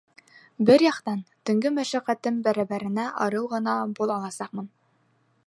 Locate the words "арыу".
3.27-3.45